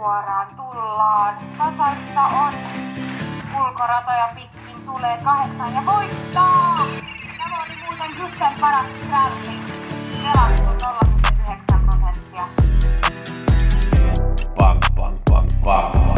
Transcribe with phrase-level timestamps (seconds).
[0.00, 1.36] suoraan tullaan.
[1.58, 2.52] Tasaista on.
[3.60, 6.76] Ulkoratoja pitkin tulee kahdeksan ja voittaa!
[7.38, 9.60] Tämä oli muuten Gusten paras ralli.
[10.22, 12.48] Pelattu 0,9 prosenttia.
[14.56, 16.09] Bang, bang, bang, bang,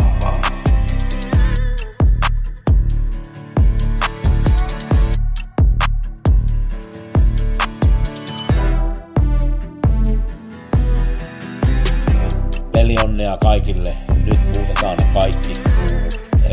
[12.93, 13.96] Pelionnea kaikille.
[14.25, 15.53] Nyt muutetaan kaikki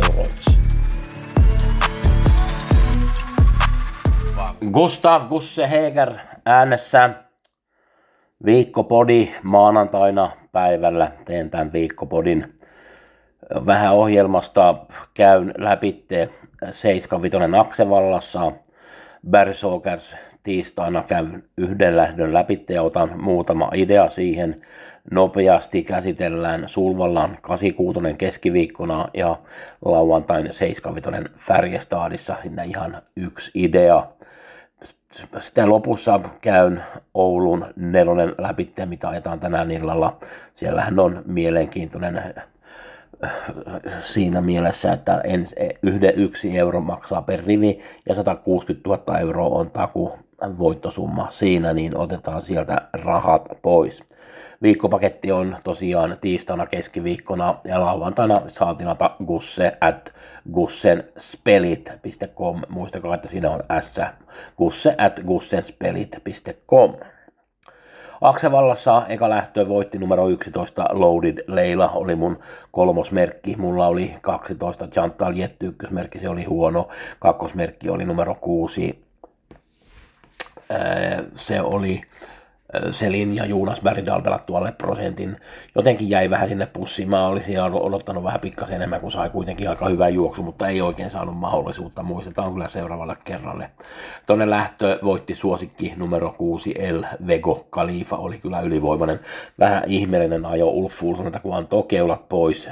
[0.04, 0.58] euroiksi.
[4.72, 6.14] Gustav Gusse Heger
[6.46, 7.10] äänessä
[8.46, 11.12] viikkopodi maanantaina päivällä.
[11.26, 12.60] Teen tämän viikkopodin
[13.66, 14.76] vähän ohjelmasta.
[15.14, 16.06] Käyn läpi
[16.72, 18.52] 75 Aksevallassa.
[19.30, 24.62] Bergsåkers tiistaina käyn yhden lähdön läpi ja otan muutama idea siihen.
[25.12, 29.38] Nopeasti käsitellään Sulvallan 86 keskiviikkona ja
[29.86, 32.36] lauantain 75 Färjestadissa.
[32.44, 34.08] Sinne ihan yksi idea
[35.40, 40.18] sitten lopussa käyn Oulun nelonen läpi, mitä ajetaan tänään illalla.
[40.54, 42.24] Siellähän on mielenkiintoinen
[44.02, 47.80] siinä mielessä, että ens, yhden yksi euro maksaa per rivi
[48.10, 50.20] ja 160 000 euroa on taku
[50.58, 54.04] voittosumma siinä, niin otetaan sieltä rahat pois.
[54.62, 60.14] Viikkopaketti on tosiaan tiistaina keskiviikkona ja lauantaina saa tilata gusse at
[60.54, 62.62] gussenspelit.com.
[62.70, 64.02] Muistakaa, että siinä on s
[64.58, 66.94] gusse at gussenspelit.com.
[68.22, 72.40] Aksevallassa eka lähtö voitti numero 11 Loaded Leila, oli mun
[72.72, 73.56] kolmosmerkki.
[73.58, 76.88] Mulla oli 12 Chantal Jetty, ykkösmerkki, se oli huono.
[77.20, 79.06] Kakkosmerkki oli numero 6.
[81.36, 82.02] Se oli
[82.92, 85.38] Selin ja Juunas Bergdahl pelattu alle prosentin.
[85.76, 87.10] Jotenkin jäi vähän sinne pussiin.
[87.10, 91.10] Mä olisin odottanut vähän pikkasen enemmän, kun sai kuitenkin aika hyvä juoksu, mutta ei oikein
[91.10, 92.04] saanut mahdollisuutta.
[92.04, 93.72] Muistetaan kyllä seuraavalle kerralle.
[94.26, 98.18] Tonne lähtö voitti suosikki numero 6 El Vego Khalifa.
[98.18, 99.20] Oli kyllä ylivoimainen.
[99.60, 102.70] Vähän ihmeellinen ajo Ulf Fulsonilta, kun antoi keulat pois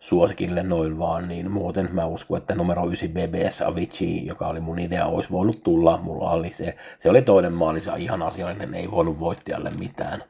[0.00, 1.28] suosikille noin vaan.
[1.28, 5.62] Niin muuten mä uskon, että numero 9 BBS Avicii, joka oli mun idea, olisi voinut
[5.62, 5.98] tulla.
[6.02, 10.22] Mulla oli se, se oli toinen maali, se ihan asiallinen, ei voinut voittaa voittajalle mitään.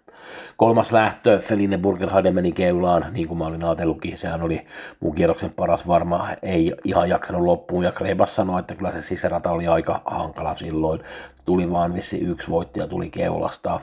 [0.56, 4.67] Kolmas lähtö, Feline Burgerheide meni keulaan, niin kuin mä olin ajatellutkin, sehän oli
[5.00, 9.50] mun kierroksen paras varma, ei ihan jaksanut loppuun, ja Krebas sanoi, että kyllä se sisärata
[9.50, 11.00] oli aika hankala silloin,
[11.44, 13.81] tuli vaan vissi yksi voittaja, tuli keulasta,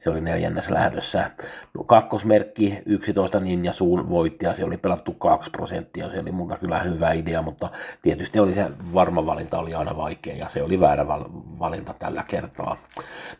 [0.00, 1.30] se oli neljännes lähdössä.
[1.74, 6.78] No, kakkosmerkki, 11 Ninja Suun voittaja, se oli pelattu 2 prosenttia, se oli multa kyllä
[6.78, 7.70] hyvä idea, mutta
[8.02, 11.08] tietysti oli se varma valinta oli aina vaikea, ja se oli väärä
[11.58, 12.76] valinta tällä kertaa.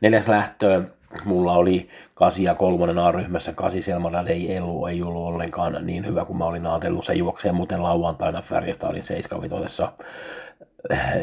[0.01, 0.83] Neljäs lähtö,
[1.25, 6.25] mulla oli kasi ja kolmonen A-ryhmässä, kasi Selmarad ei ollut, ei ollut ollenkaan niin hyvä
[6.25, 7.05] kuin mä olin ajatellut.
[7.05, 9.83] Se juoksee muuten lauantaina Färjestadin 75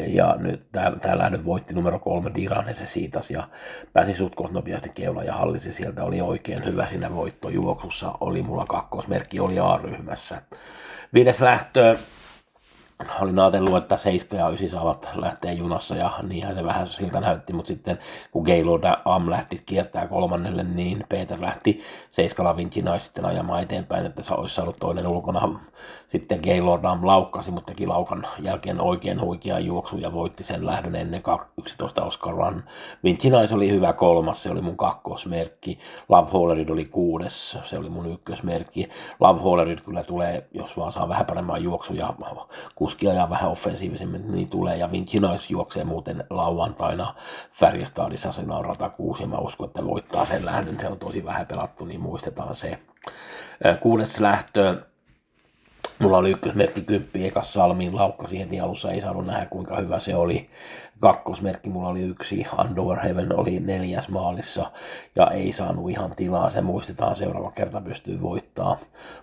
[0.06, 3.48] ja nyt tämä lähdö voitti numero kolme Dirane se siitas ja
[3.92, 9.40] pääsi sutkot nopeasti keula ja hallisi sieltä oli oikein hyvä siinä voittojuoksussa, oli mulla kakkosmerkki,
[9.40, 10.42] oli A-ryhmässä.
[11.14, 11.98] Viides lähtö,
[13.20, 17.52] olin ajatellut, että 7 ja 9 saavat lähteä junassa ja niinhän se vähän siltä näytti,
[17.52, 17.98] mutta sitten
[18.30, 24.22] kun Gaylord Am lähti kiertää kolmannelle, niin Peter lähti 7 Vinci sitten ajamaan eteenpäin, että
[24.22, 25.60] se olisi saanut toinen ulkona.
[26.08, 30.94] Sitten Gaylord Am laukkasi, mutta teki laukan jälkeen oikein huikea juoksu ja voitti sen lähdön
[30.94, 31.22] ennen
[31.58, 32.62] 11 Oscar Run.
[33.04, 35.78] Vinci oli hyvä kolmas, se oli mun kakkosmerkki.
[36.08, 38.88] Love Hollerid oli kuudes, se oli mun ykkösmerkki.
[39.20, 42.14] Love Hollerid kyllä tulee, jos vaan saa vähän paremman juoksu ja
[42.90, 44.76] kuski ajaa vähän offensiivisemmin, niin tulee.
[44.76, 47.14] Ja Vinci Nice juoksee muuten lauantaina
[47.50, 50.80] Färjestadissa sen rata 6, ja mä uskon, että voittaa sen lähdön.
[50.80, 52.78] Se on tosi vähän pelattu, niin muistetaan se.
[53.80, 54.82] Kuudes lähtö,
[56.00, 60.16] Mulla oli ykkösmerkki kymppi ekas Salmiin laukka siihen alussa, ei saanut nähdä kuinka hyvä se
[60.16, 60.50] oli.
[61.00, 64.70] Kakkosmerkki mulla oli yksi, Andover Heaven oli neljäs maalissa
[65.16, 68.76] ja ei saanut ihan tilaa, se muistetaan seuraava kerta pystyy voittaa.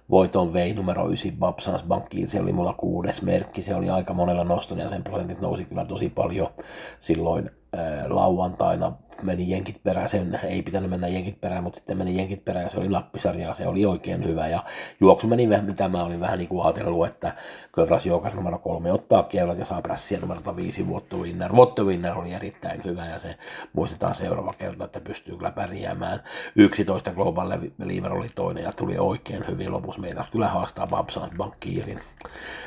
[0.09, 4.43] Voiton vei numero 9 Babsans Bankkiin, se oli mulla kuudes merkki, se oli aika monella
[4.43, 6.49] noston ja sen prosentit nousi kyllä tosi paljon
[6.99, 7.49] silloin
[8.07, 8.91] lauantaina
[9.23, 12.69] meni jenkit perään, sen ei pitänyt mennä jenkit perään, mutta sitten meni jenkit perään ja
[12.69, 14.63] se oli nappisarja, se oli oikein hyvä ja
[14.99, 17.33] juoksu meni vähän, mitä mä olin vähän niin kuin ajatellut, että
[17.71, 21.55] Kövras Joukas numero kolme ottaa keulat ja saa prässiä numero viisi Vuotto Winner.
[21.55, 23.37] Vuotto Winner oli erittäin hyvä ja se
[23.73, 26.19] muistetaan seuraava kerta, että pystyy kyllä pärjäämään.
[26.55, 30.01] 11 Global Lever oli toinen ja tuli oikein hyvin lopussa.
[30.01, 31.99] Meidän kyllä haastaa Babsan Bankkiirin.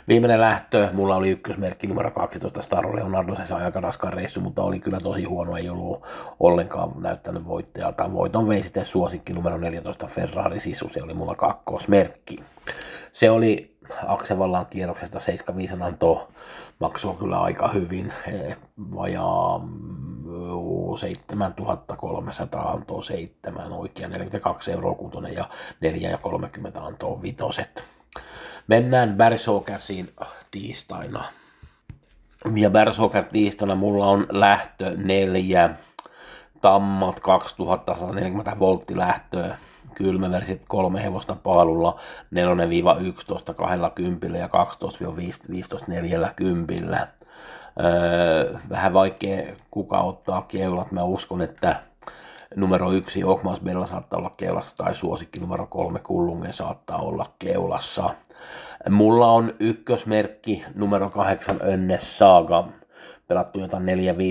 [0.08, 4.62] Viimeinen lähtö, mulla oli ykkösmerkki numero 12 Star Leonardo, se sai aika raskaan reissu, mutta
[4.62, 6.02] oli kyllä tosi huono, ei ollut
[6.40, 8.12] ollenkaan näyttänyt voittajalta.
[8.12, 12.38] Voiton vei sitten suosikki numero 14 Ferrari Sisu, se oli mulla kakkosmerkki.
[13.12, 13.76] Se oli
[14.06, 16.28] Aksevallaan kierroksesta 75 anto
[16.78, 18.12] maksoi kyllä aika hyvin,
[18.94, 19.60] vajaa
[21.00, 25.44] 7300 antoa 7 oikein, 42 euroa kuutonen ja
[25.80, 27.84] 4 ja 30 antoa vitoset.
[28.66, 30.12] Mennään Bersokersiin
[30.50, 31.24] tiistaina.
[32.54, 35.70] Ja Bersoker tiistaina mulla on lähtö neljä,
[36.60, 39.56] tammat 2140 voltti lähtöä,
[39.94, 41.98] kylmäversit kolme hevosta paalulla,
[43.50, 44.50] 4-11 kahdella kympillä ja 12-15
[45.86, 47.08] neljällä kympillä.
[47.80, 50.92] Öö, vähän vaikea kuka ottaa keulat.
[50.92, 51.80] Mä uskon, että
[52.56, 58.10] numero yksi Okmas Bella saattaa olla keulassa tai suosikki numero kolme Kullungen saattaa olla keulassa.
[58.90, 62.68] Mulla on ykkösmerkki numero kahdeksan Önnes Saaga
[63.30, 63.84] pelattu jotain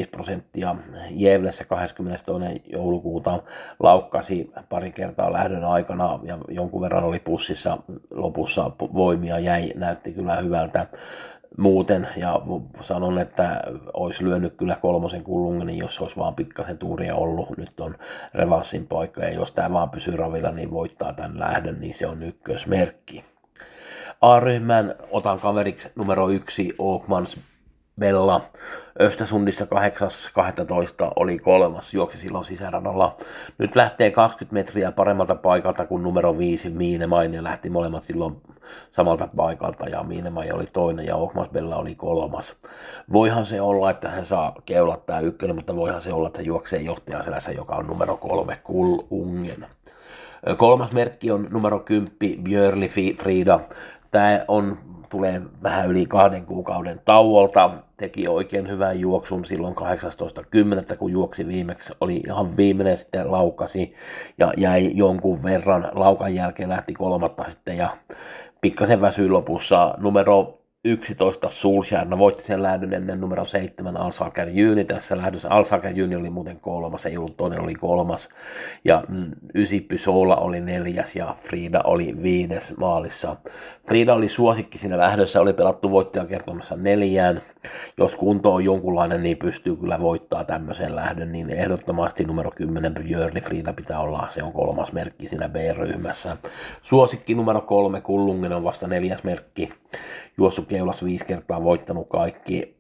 [0.06, 0.76] 4-5 prosenttia.
[1.10, 2.62] Jevlessä 22.
[2.66, 3.44] joulukuuta
[3.80, 7.78] laukkasi pari kertaa lähdön aikana ja jonkun verran oli pussissa
[8.12, 10.88] lopussa voimia jäi, näytti kyllä hyvältä
[11.58, 12.42] muuten ja
[12.82, 13.62] sanon, että
[13.94, 17.58] olisi lyönyt kyllä kolmosen kullungen, niin jos olisi vaan pikkasen tuuria ollut.
[17.58, 17.96] Nyt on
[18.34, 22.24] revanssin paikka ja jos tämä vaan pysyy ravilla, niin voittaa tämän lähdön, niin se on
[22.24, 23.26] ykkösmerkki.
[24.22, 27.38] A-ryhmän otan kaveriksi numero yksi Oakmans
[28.00, 28.42] Bella
[29.02, 29.70] Östersundissa 8.12.
[31.16, 33.16] oli kolmas, juoksi silloin sisäradalla.
[33.58, 38.42] Nyt lähtee 20 metriä paremmalta paikalta kuin numero 5 Miinemain ja lähti molemmat silloin
[38.92, 42.56] samalta paikalta ja Miinemai oli toinen ja Okmas Bella oli kolmas.
[43.14, 46.82] Voihan se olla, että hän saa keulat tämä ykkönen, mutta voihan se olla, että juoksee
[46.82, 48.60] johtajan selässä, joka on numero kolme
[49.10, 49.66] Ungen.
[50.58, 53.60] Kolmas merkki on numero 10 Björli Frida.
[54.12, 54.78] Tämä on
[55.10, 57.72] tulee vähän yli kahden kuukauden tauolta.
[57.98, 60.98] Teki oikein hyvän juoksun silloin 18.10.
[60.98, 61.94] kun juoksi viimeksi.
[62.02, 63.94] Oli ihan viimeinen sitten laukasi
[64.38, 65.92] ja jäi jonkun verran.
[65.94, 67.90] Laukan jälkeen lähti kolmatta sitten ja
[68.62, 69.96] pikkasen väsyi lopussa.
[69.98, 75.50] Numero 11 Sulsjärna voitti sen lähdön ennen numero 7 Alsaker Jyni tässä lähdössä.
[75.50, 78.30] Alsaker Jyni oli muuten kolmas, ei ollut toinen, oli kolmas.
[78.86, 83.36] Ja mm, Ysi Pysola oli neljäs ja Frida oli viides maalissa.
[83.88, 87.42] Frida oli suosikki siinä lähdössä, oli pelattu voittaja kertomassa neljään.
[87.98, 93.42] Jos kunto on jonkunlainen, niin pystyy kyllä voittaa tämmöisen lähdön, niin ehdottomasti numero 10 Björni
[93.42, 96.38] Frida pitää olla, se on kolmas merkki siinä B-ryhmässä.
[96.82, 99.70] Suosikki numero kolme Kullungen on vasta neljäs merkki
[100.38, 102.79] juossut keulas viisi kertaa voittanut kaikki.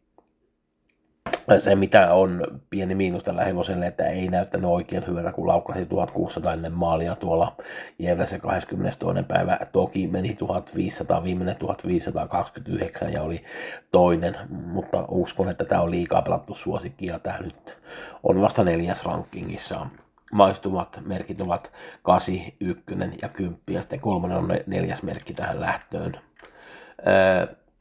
[1.59, 6.53] Se, mitä on pieni miinus tällä hevoselle, että ei näyttänyt oikein hyvältä, kun laukkasi 1600
[6.53, 7.55] ennen maalia tuolla
[7.99, 9.23] Jevlässä 22.
[9.27, 9.59] päivä.
[9.71, 13.43] Toki meni 1500, viimeinen 1529 ja oli
[13.91, 17.77] toinen, mutta uskon, että tämä on liikaa pelattu suosikki ja tämä nyt
[18.23, 19.85] on vasta neljäs rankingissa
[20.31, 21.71] maistuvat merkit ovat
[22.03, 22.83] 8, 1
[23.21, 26.13] ja 10 ja sitten kolmannen on neljäs merkki tähän lähtöön.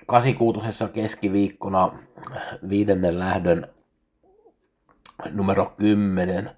[0.06, 0.84] 86.
[0.92, 1.90] keskiviikkona
[2.68, 3.68] viidennen lähdön
[5.30, 6.50] numero 10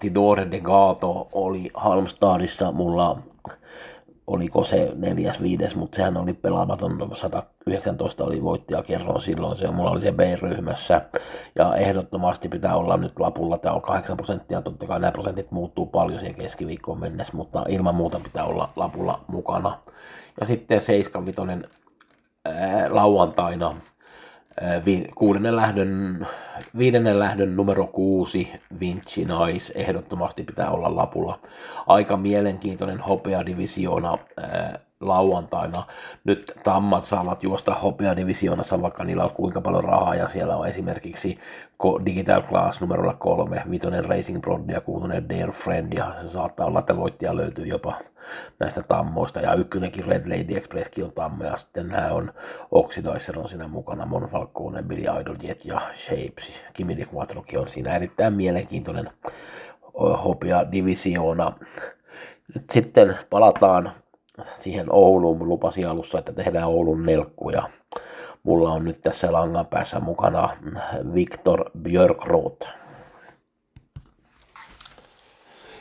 [0.00, 2.72] Tidore de Gato oli Halmstadissa.
[2.72, 3.18] Mulla
[4.26, 9.90] oliko se neljäs, viides, mutta sehän oli pelaamaton, 119 oli voittaja kerran silloin, se mulla
[9.90, 11.02] oli se B-ryhmässä,
[11.58, 15.86] ja ehdottomasti pitää olla nyt lapulla, tämä on 8 prosenttia, totta kai nämä prosentit muuttuu
[15.86, 19.78] paljon siihen keskiviikkoon mennessä, mutta ilman muuta pitää olla lapulla mukana.
[20.40, 21.68] Ja sitten 75
[22.88, 23.74] lauantaina
[24.84, 26.26] vi, kuudennen lähdön,
[26.78, 31.38] viidennen lähdön numero kuusi, Vinci Nice, ehdottomasti pitää olla lapulla.
[31.86, 34.18] Aika mielenkiintoinen hopeadivisioona
[35.00, 35.84] lauantaina.
[36.24, 41.38] Nyt tammat saavat juosta hopeadivisioonassa, vaikka niillä on kuinka paljon rahaa, ja siellä on esimerkiksi
[42.06, 46.78] Digital Class numerolla kolme, vitonen Racing Prod ja kuutonen Dear Friend, ja se saattaa olla,
[46.78, 47.94] että voittaja löytyy jopa
[48.60, 52.32] näistä tammoista, ja ykkönenkin Red Lady Expresskin on tammo, ja sitten nämä on
[52.70, 57.96] Oxidizer on siinä mukana, Monfalcone, Billy Idol Jet ja Shapes, Kimi de Quattrokin on siinä
[57.96, 59.10] erittäin mielenkiintoinen
[60.24, 61.52] hopea divisioona.
[62.54, 63.92] Nyt sitten palataan
[64.56, 65.48] siihen Ouluun.
[65.48, 67.62] Lupasin alussa, että tehdään Oulun nelkkuja.
[68.42, 70.48] Mulla on nyt tässä langan päässä mukana
[71.14, 72.68] Viktor Björkroth.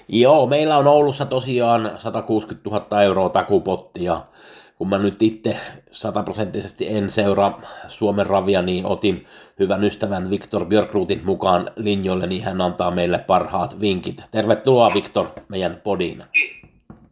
[0.08, 4.26] Joo, meillä on Oulussa tosiaan 160 000 euroa takupotti ja
[4.78, 5.58] kun mä nyt itse
[5.92, 9.26] sataprosenttisesti en seuraa Suomen ravia, niin otin
[9.60, 14.24] hyvän ystävän Viktor Björkruutin mukaan linjoille, niin hän antaa meille parhaat vinkit.
[14.32, 16.24] Tervetuloa Viktor meidän podiin.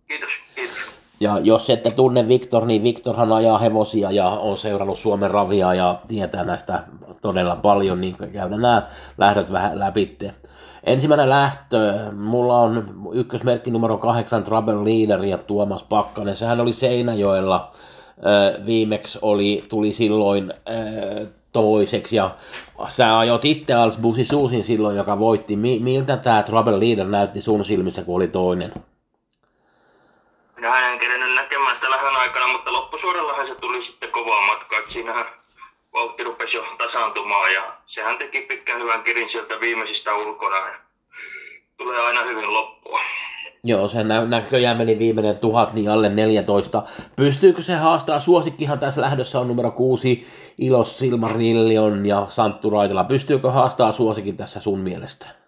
[0.08, 0.95] Kiitos, kiitos.
[1.20, 6.00] Ja jos ette tunne Viktor, niin Viktorhan ajaa hevosia ja on seurannut Suomen ravia ja
[6.08, 6.84] tietää näistä
[7.22, 8.82] todella paljon, niin käydään nämä
[9.18, 10.18] lähdöt vähän läpi.
[10.84, 16.36] Ensimmäinen lähtö, mulla on ykkösmerkki numero kahdeksan Trouble Leader ja Tuomas Pakkanen.
[16.36, 17.72] Sehän oli Seinäjoella
[18.66, 20.54] viimeksi oli, tuli silloin
[21.52, 22.32] toiseksi ja
[22.90, 25.56] sä ajot itse als Busi Suusin silloin, joka voitti.
[25.56, 28.74] Miltä tämä Trouble Leader näytti sun silmissä, kun oli toinen?
[30.66, 34.92] Minä en kerennyt näkemään sitä lähön aikana, mutta loppusuorallahan se tuli sitten kovaa matkaa, että
[34.92, 35.26] siinähän
[35.94, 40.76] vauhti rupesi jo tasaantumaan ja sehän teki pitkän hyvän kirin sieltä viimeisistä ulkona ja
[41.78, 43.00] tulee aina hyvin loppua.
[43.64, 46.84] Joo, se nä- näköjään meni viimeinen tuhat, niin alle 14.
[47.16, 48.20] Pystyykö se haastaa?
[48.20, 53.04] Suosikkihan tässä lähdössä on numero 6, Ilos Silmarillion ja Santtu Raitala.
[53.04, 55.45] Pystyykö haastaa suosikin tässä sun mielestä?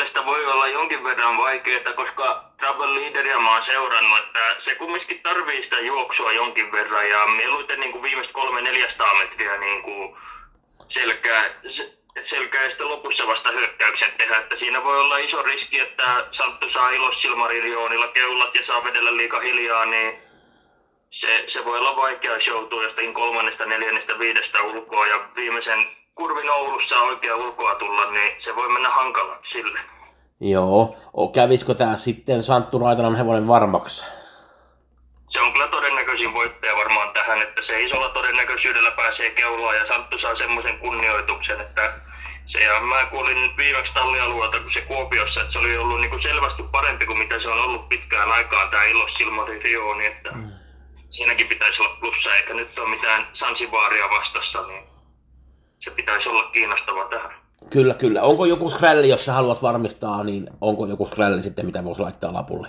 [0.00, 5.22] Mielestä voi olla jonkin verran vaikeaa, koska Travel Leaderia mä oon seurannut, että se kumminkin
[5.22, 10.16] tarvii sitä juoksua jonkin verran ja mieluiten niin kuin viimeiset 300-400 metriä niin kuin
[10.88, 11.54] selkää,
[12.20, 14.36] selkää ja sitten lopussa vasta hyökkäyksen tehdä.
[14.36, 19.16] Että siinä voi olla iso riski, että Santtu saa ilos Silmariljoonilla keulat ja saa vedellä
[19.16, 20.18] liika hiljaa, niin
[21.10, 27.00] se, se voi olla vaikea showtua jostain kolmannesta, neljännestä, viidestä ulkoa ja viimeisen kurvin Oulussa
[27.00, 29.80] oikea ulkoa tulla, niin se voi mennä hankalaksi sille.
[30.40, 30.96] Joo,
[31.34, 34.04] kävisikö tämä sitten Santtu Raitalan hevonen varmaksi?
[35.28, 40.18] Se on kyllä todennäköisin voittaja varmaan tähän, että se isolla todennäköisyydellä pääsee keulaan ja Santtu
[40.18, 41.92] saa semmoisen kunnioituksen, että
[42.46, 46.22] se, ja mä kuulin viimeksi tallialueelta, kun se Kuopiossa, että se oli ollut niin kuin
[46.22, 50.50] selvästi parempi kuin mitä se on ollut pitkään aikaan, tämä Ilos Silmari Rioni, että mm.
[51.10, 54.89] siinäkin pitäisi olla plussa, eikä nyt ole mitään Sansibaaria vastassa, niin
[55.80, 57.30] se pitäisi olla kiinnostava tähän.
[57.70, 58.22] Kyllä, kyllä.
[58.22, 62.34] Onko joku skrälli, jos sä haluat varmistaa, niin onko joku skrälli sitten, mitä voisi laittaa
[62.34, 62.68] lapulle?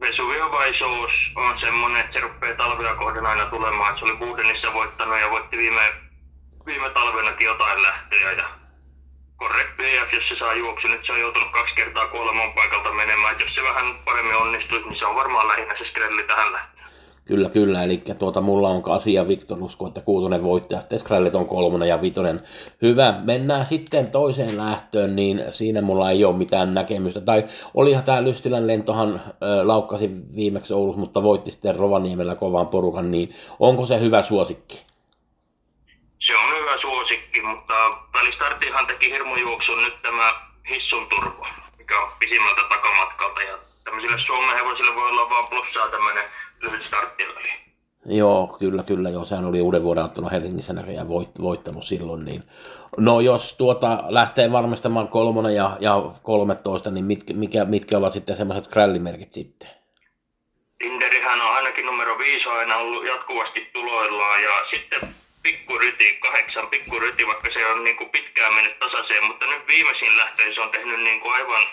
[0.00, 3.98] Vesuviovaisuus on semmoinen, että se rupeaa talvia kohden aina tulemaan.
[3.98, 5.92] Se oli Budenissa voittanut ja voitti viime,
[6.66, 8.32] viime talvenakin jotain lähtöjä.
[8.32, 8.48] Ja
[9.38, 13.32] Correct BF, jos se saa juoksu, nyt se on joutunut kaksi kertaa kuoleman paikalta menemään.
[13.32, 16.85] Et jos se vähän paremmin onnistuisi, niin se on varmaan lähinnä se skrelli tähän lähtöön.
[17.26, 17.82] Kyllä, kyllä.
[17.82, 20.80] Eli tuota, mulla on kasi ja Viktor usko, että kuutonen voittaja.
[20.80, 22.42] Sitten on kolmonen ja vitonen.
[22.82, 23.14] Hyvä.
[23.24, 27.20] Mennään sitten toiseen lähtöön, niin siinä mulla ei ole mitään näkemystä.
[27.20, 29.32] Tai olihan tämä Lystilän lentohan äh,
[29.64, 34.86] laukkasi viimeksi Oulussa, mutta voitti sitten Rovaniemellä kovaan porukan, niin onko se hyvä suosikki?
[36.18, 37.74] Se on hyvä suosikki, mutta
[38.14, 40.34] välistarttihan teki hirmujuoksun nyt tämä
[40.70, 41.46] Hissun turvo,
[41.78, 43.42] mikä on pisimmältä takamatkalta.
[43.42, 46.24] Ja tämmöisille Suomen hevosille voi olla vaan plussaa tämmöinen
[46.60, 47.48] lyhyt starttiväli.
[48.08, 52.42] Joo, kyllä, kyllä, joo, sehän oli uuden vuoden aattona Helsingissä näköjään voit, voittanut silloin, niin
[52.96, 58.36] no jos tuota lähtee varmistamaan kolmonen ja, ja 13, niin mitkä, mikä, mitkä ovat sitten
[58.36, 59.70] semmoiset krällimerkit sitten?
[60.78, 65.00] Tinderihän on ainakin numero 5 aina ollut jatkuvasti tuloillaan ja sitten
[65.42, 70.54] pikkuryti, kahdeksan pikkuryti, vaikka se on niin kuin pitkään mennyt tasaiseen, mutta nyt viimeisin lähtöön
[70.54, 71.66] se on tehnyt niin kuin aivan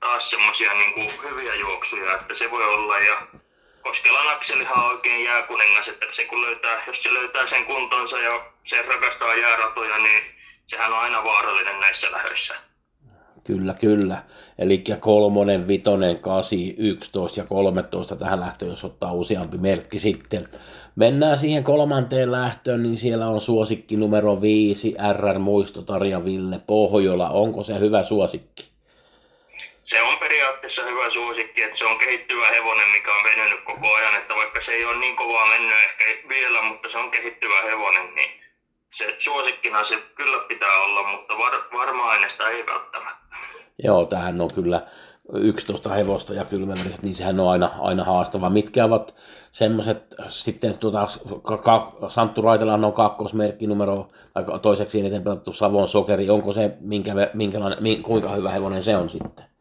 [0.00, 3.26] taas semmoisia niin kuin hyviä juoksuja, että se voi olla ja
[3.86, 8.44] Koskelan Akselihan on oikein jääkuningas, että se kun löytää, jos se löytää sen kuntonsa ja
[8.64, 10.22] se rakastaa jääratoja, niin
[10.66, 12.54] sehän on aina vaarallinen näissä lähöissä.
[13.44, 14.22] Kyllä, kyllä.
[14.58, 20.48] Eli kolmonen, vitonen, kasi, 11 ja 13 tähän lähtöön, jos ottaa useampi merkki sitten.
[20.96, 27.30] Mennään siihen kolmanteen lähtöön, niin siellä on suosikki numero 5, RR Muisto, Tarja Ville, Pohjola.
[27.30, 28.75] Onko se hyvä suosikki?
[29.86, 34.16] Se on periaatteessa hyvä suosikki, että se on kehittyvä hevonen, mikä on venynyt koko ajan,
[34.16, 38.14] että vaikka se ei ole niin kovaa mennyt ehkä vielä, mutta se on kehittyvä hevonen,
[38.14, 38.30] niin
[38.94, 43.36] se suosikkina se kyllä pitää olla, mutta var, varmaan sitä ei välttämättä.
[43.84, 44.86] Joo, tähän on kyllä
[45.34, 48.50] 11 hevosta ja kylmäväriset, niin sehän on aina, aina haastava.
[48.50, 49.14] Mitkä ovat
[49.52, 51.06] semmoiset, sitten tuota,
[51.42, 57.12] ka, ka, Santtu Raitelan on kakkosmerkki numero, tai toiseksi pelattu Savon sokeri, onko se, minkä,
[57.34, 59.55] minkälainen, kuinka hyvä hevonen se on sitten?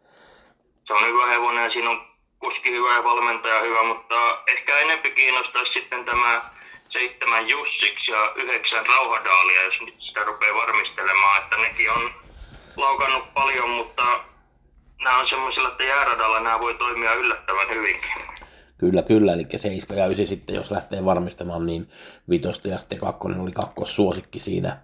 [0.85, 2.01] Se on hyvä hevonen ja siinä on
[2.39, 4.15] kuski hyvä ja valmentaja hyvä, mutta
[4.47, 6.41] ehkä enempi kiinnostaisi sitten tämä
[6.89, 12.11] seitsemän Jussiksi ja yhdeksän Rauhadaalia, jos sitä rupeaa varmistelemaan, että nekin on
[12.77, 14.03] laukannut paljon, mutta
[15.03, 18.11] nämä on semmoisilla, että jääradalla nämä voi toimia yllättävän hyvinkin.
[18.77, 21.89] Kyllä, kyllä, eli 7 ja 9 sitten, jos lähtee varmistamaan, niin
[22.29, 24.77] vitosta ja sitten kakkonen oli kakkossuosikki siinä.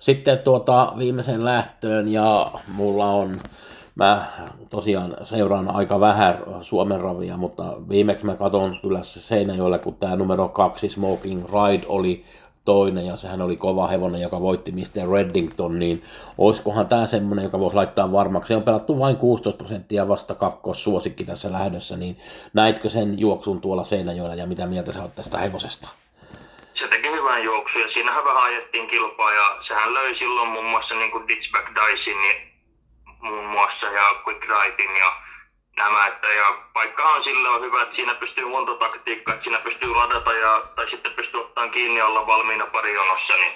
[0.00, 3.40] Sitten tuota viimeisen lähtöön ja mulla on
[3.98, 4.26] mä
[4.70, 10.16] tosiaan seuraan aika vähän Suomen ravia, mutta viimeksi mä katson kyllä se Seinäjoella, kun tämä
[10.16, 12.24] numero kaksi Smoking Ride oli
[12.64, 15.12] toinen ja sehän oli kova hevonen, joka voitti Mr.
[15.12, 16.02] Reddington, niin
[16.38, 18.48] olisikohan tämä semmoinen, joka voisi laittaa varmaksi.
[18.48, 20.34] Se on pelattu vain 16 prosenttia vasta
[20.72, 22.16] suosikki tässä lähdössä, niin
[22.52, 25.88] näitkö sen juoksun tuolla Seinäjoella ja mitä mieltä sä oot tästä hevosesta?
[26.72, 30.94] se teki hyvän juoksun ja siinähän vähän ajettiin kilpaa ja sehän löi silloin muun muassa
[30.94, 31.66] niin kuin Ditchback
[32.06, 32.48] niin
[33.20, 35.12] muun muassa ja Quick Rightin ja
[35.76, 39.94] nämä, että ja paikkahan sille on hyvä, että siinä pystyy monta taktiikkaa, että siinä pystyy
[39.94, 43.52] ladata ja, tai sitten pystyy ottamaan kiinni ja olla valmiina parionossa, niin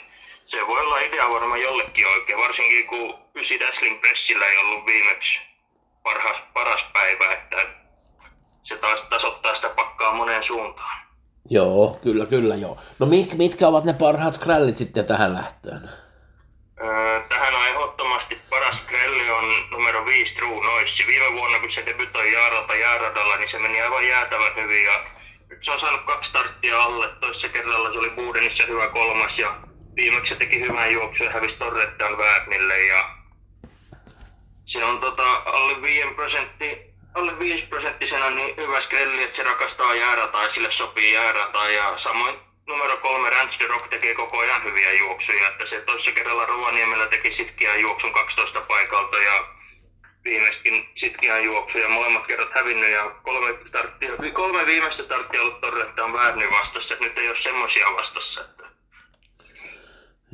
[0.47, 5.40] se voi olla idea varmaan jollekin oikein, varsinkin kun ysi Dazzling Pressillä ei ollut viimeksi
[6.02, 7.57] parhaas, paras päivä, että
[8.62, 11.02] se taas tasoittaa sitä pakkaa moneen suuntaan.
[11.50, 12.78] Joo, kyllä, kyllä joo.
[12.99, 16.01] No mit, mitkä ovat ne parhaat skrällit sitten tähän lähtöön?
[17.29, 21.07] Tähän on ehdottomasti paras skrälli on numero 5 True Noise.
[21.07, 25.05] Viime vuonna kun se debytoi Jaaralta Jääradalla, niin se meni aivan jäätävän hyvin ja
[25.49, 27.09] nyt se on saanut kaksi starttia alle.
[27.21, 29.55] Toisessa kerralla se oli Buudenissa hyvä kolmas ja
[29.97, 33.11] viimeksi se teki hyvän juoksun ja hävisi Torrettaan Väärnille ja
[34.65, 39.95] se on tota, alle 5 prosentti alle 5 prosenttisena niin hyvä skrelli, että se rakastaa
[39.95, 41.71] jäärataa ja sille sopii jäärataa.
[41.71, 45.49] Ja samoin numero kolme Ranch the Rock tekee koko ajan hyviä juoksuja.
[45.49, 49.47] Että se toisessa kerralla Rovaniemellä teki sitkiä juoksun 12 paikalta ja
[50.25, 51.88] viimeiskin sitkiä juoksuja.
[51.88, 56.95] Molemmat kerrat hävinnyt ja kolme, starttia, kolme viimeistä starttia ollut torretta on väärin vastassa.
[56.95, 58.40] Että nyt ei ole semmoisia vastassa.
[58.40, 58.64] Että...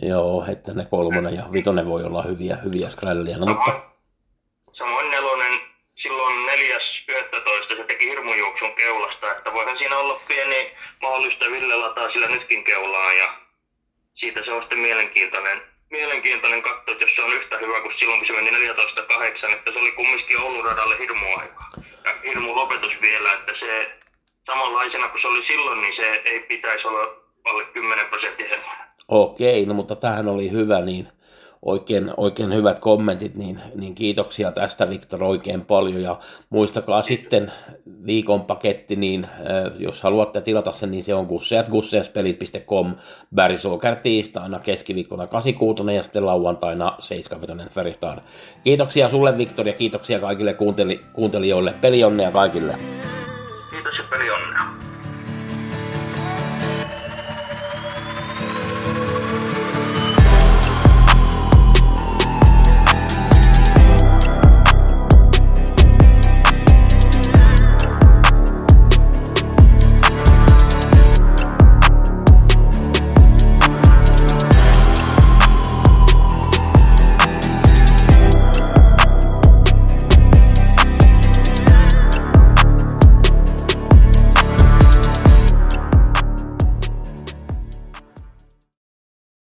[0.02, 3.38] Joo, että ne kolmonen ja vitonen voi olla hyviä, hyviä skrälliä.
[3.38, 3.90] No, samoin, mutta...
[4.72, 5.37] samoin nelonen
[5.98, 7.76] silloin 4.11.
[7.76, 13.16] se teki hirmujuoksun keulasta, että voihan siinä olla pieni mahdollista Ville lataa sillä nytkin keulaan
[13.16, 13.34] ja
[14.14, 18.20] siitä se on sitten mielenkiintoinen, mielenkiintoinen katsoa, että jos se on yhtä hyvä kuin silloin,
[18.20, 21.64] kun se meni 14.8, että se oli kumminkin Oulun radalle hirmuaika.
[22.04, 23.90] Ja hirmu lopetus vielä, että se
[24.46, 27.14] samanlaisena kuin se oli silloin, niin se ei pitäisi olla
[27.44, 28.58] alle 10 prosenttia.
[29.08, 31.08] Okei, no mutta tähän oli hyvä, niin
[31.62, 36.18] oikein, oikein hyvät kommentit, niin, niin kiitoksia tästä Viktor oikein paljon ja
[36.50, 37.52] muistakaa sitten
[38.06, 39.26] viikon paketti, niin
[39.78, 42.94] jos haluatte tilata sen, niin se on gusseat, gusseaspelit.com,
[43.34, 48.22] Barry Soker tiistaina, keskiviikkona 86 ja sitten lauantaina 75 Feristaan.
[48.64, 52.76] Kiitoksia sulle Viktor ja kiitoksia kaikille kuunteli, kuuntelijoille, pelionnea kaikille.
[53.70, 54.87] Kiitos ja pelionnea.